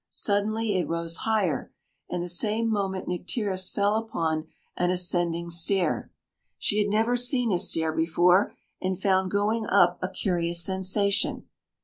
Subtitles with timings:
[0.09, 1.71] Suddenly it rose higher,
[2.09, 6.11] and the same moment Nycteris fell upon an ascending stair.
[6.57, 11.47] She had never seen a stair before, and found going up a curious sensation.